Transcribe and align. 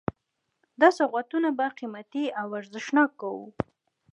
دا 0.81 0.89
سوغاتونه 0.97 1.49
به 1.57 1.67
قیمتي 1.79 2.25
او 2.39 2.47
ارزښتناک 2.59 3.11
وو. 3.29 3.39